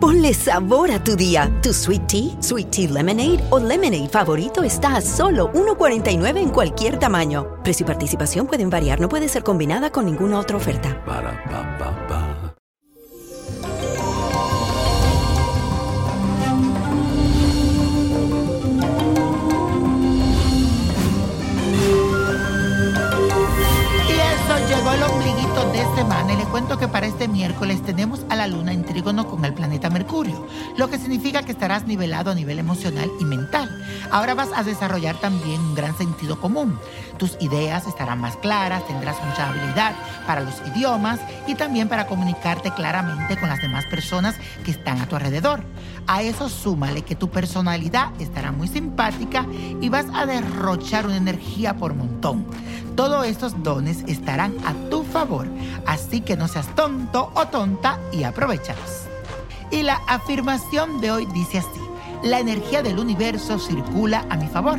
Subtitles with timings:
[0.00, 1.50] Ponle sabor a tu día.
[1.60, 7.00] Tu sweet tea, sweet tea lemonade o lemonade favorito está a solo 1.49 en cualquier
[7.00, 7.60] tamaño.
[7.64, 11.02] Precio y participación pueden variar, no puede ser combinada con ninguna otra oferta.
[11.04, 12.54] Para pa pa pa.
[24.08, 28.24] Y eso llegó el ombliguito de semana y le cuento que para este miércoles tenemos
[28.48, 32.58] luna en trígono con el planeta Mercurio, lo que significa que estarás nivelado a nivel
[32.58, 33.68] emocional y mental.
[34.10, 36.78] Ahora vas a desarrollar también un gran sentido común.
[37.18, 39.94] Tus ideas estarán más claras, tendrás mucha habilidad
[40.26, 45.06] para los idiomas y también para comunicarte claramente con las demás personas que están a
[45.06, 45.62] tu alrededor.
[46.06, 49.46] A eso súmale que tu personalidad estará muy simpática
[49.80, 52.46] y vas a derrochar una energía por montón.
[52.96, 55.46] Todos estos dones estarán a tu favor,
[55.86, 59.08] así que no seas tonto o tonta y aprovechalos.
[59.70, 61.80] Y la afirmación de hoy dice así,
[62.22, 64.78] la energía del universo circula a mi favor.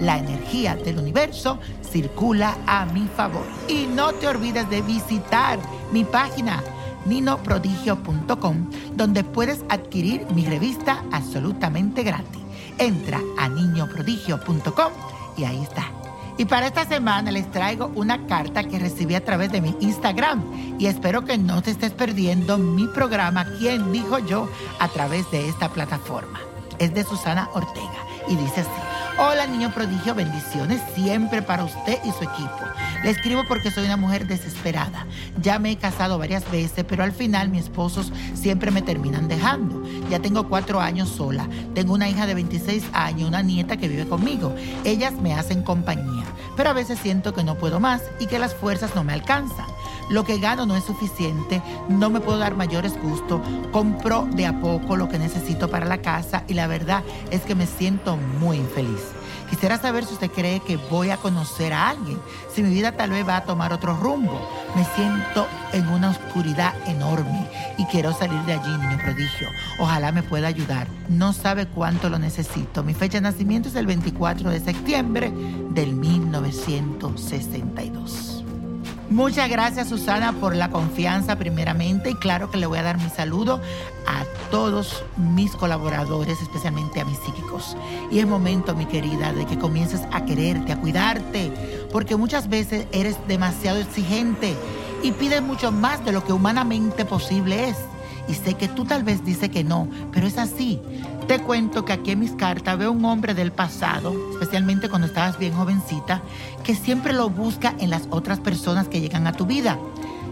[0.00, 3.44] La energía del universo circula a mi favor.
[3.68, 5.58] Y no te olvides de visitar
[5.92, 6.62] mi página
[7.06, 12.42] ninoprodigio.com donde puedes adquirir mi revista absolutamente gratis.
[12.78, 14.92] Entra a niñoprodigio.com
[15.36, 16.07] y ahí está.
[16.38, 20.76] Y para esta semana les traigo una carta que recibí a través de mi Instagram
[20.78, 24.48] y espero que no te estés perdiendo mi programa ¿Quién dijo yo?
[24.78, 26.38] a través de esta plataforma.
[26.78, 28.87] Es de Susana Ortega y dice así.
[29.20, 32.60] Hola niño prodigio, bendiciones siempre para usted y su equipo.
[33.02, 35.06] Le escribo porque soy una mujer desesperada.
[35.42, 39.82] Ya me he casado varias veces, pero al final mis esposos siempre me terminan dejando.
[40.08, 41.48] Ya tengo cuatro años sola.
[41.74, 44.54] Tengo una hija de 26 años, una nieta que vive conmigo.
[44.84, 46.24] Ellas me hacen compañía,
[46.56, 49.66] pero a veces siento que no puedo más y que las fuerzas no me alcanzan.
[50.08, 53.40] Lo que gano no es suficiente, no me puedo dar mayores gustos,
[53.72, 57.54] compro de a poco lo que necesito para la casa y la verdad es que
[57.54, 59.02] me siento muy infeliz.
[59.50, 62.20] Quisiera saber si usted cree que voy a conocer a alguien,
[62.54, 64.38] si mi vida tal vez va a tomar otro rumbo.
[64.76, 67.48] Me siento en una oscuridad enorme
[67.78, 69.48] y quiero salir de allí, niño prodigio.
[69.78, 70.86] Ojalá me pueda ayudar.
[71.08, 72.82] No sabe cuánto lo necesito.
[72.82, 75.32] Mi fecha de nacimiento es el 24 de septiembre
[75.70, 78.44] del 1962.
[79.10, 83.08] Muchas gracias Susana por la confianza primeramente y claro que le voy a dar mi
[83.08, 83.58] saludo
[84.06, 87.74] a todos mis colaboradores, especialmente a mis psíquicos.
[88.10, 91.50] Y es momento, mi querida, de que comiences a quererte, a cuidarte,
[91.90, 94.54] porque muchas veces eres demasiado exigente
[95.02, 97.76] y pides mucho más de lo que humanamente posible es.
[98.28, 100.80] Y sé que tú tal vez dices que no, pero es así.
[101.26, 105.38] Te cuento que aquí en mis cartas veo un hombre del pasado, especialmente cuando estabas
[105.38, 106.22] bien jovencita,
[106.64, 109.78] que siempre lo busca en las otras personas que llegan a tu vida.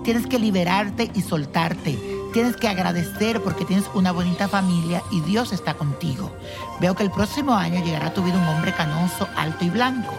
[0.04, 1.98] Tienes que liberarte y soltarte.
[2.32, 6.30] Tienes que agradecer porque tienes una bonita familia y Dios está contigo.
[6.80, 10.14] Veo que el próximo año llegará a tu vida un hombre canoso, alto y blanco.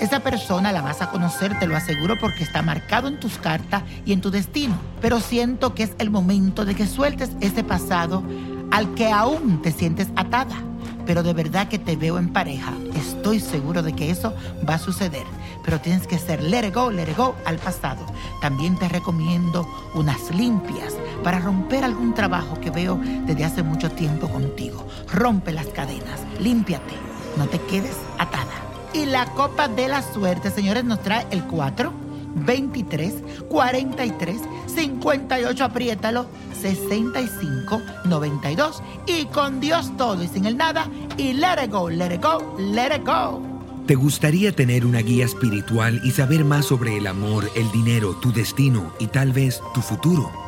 [0.00, 3.82] Esa persona la vas a conocer, te lo aseguro, porque está marcado en tus cartas
[4.06, 4.76] y en tu destino.
[5.00, 8.22] Pero siento que es el momento de que sueltes ese pasado
[8.70, 10.54] al que aún te sientes atada.
[11.04, 12.74] Pero de verdad que te veo en pareja.
[12.94, 14.34] Estoy seguro de que eso
[14.68, 15.24] va a suceder.
[15.64, 16.76] Pero tienes que ser let it
[17.44, 18.06] al pasado.
[18.40, 24.28] También te recomiendo unas limpias para romper algún trabajo que veo desde hace mucho tiempo
[24.28, 24.86] contigo.
[25.12, 26.94] Rompe las cadenas, límpiate,
[27.36, 28.57] no te quedes atada.
[28.92, 31.92] Y la copa de la suerte, señores, nos trae el 4,
[32.46, 33.14] 23,
[33.48, 36.26] 43, 58, apriétalo,
[36.60, 38.82] 65, 92.
[39.06, 40.88] Y con Dios todo y sin el nada.
[41.16, 43.42] Y let it go, let it go, let it go.
[43.86, 48.32] ¿Te gustaría tener una guía espiritual y saber más sobre el amor, el dinero, tu
[48.32, 50.47] destino y tal vez tu futuro?